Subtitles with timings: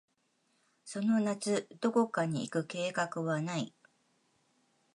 [0.83, 3.71] その夏、どこかに行く計画はない。